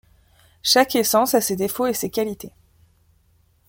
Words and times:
Chaque 0.63 0.95
essence 0.95 1.35
a 1.35 1.41
ses 1.41 1.55
défauts 1.55 1.85
et 1.85 1.93
ses 1.93 2.09
qualités. 2.09 2.53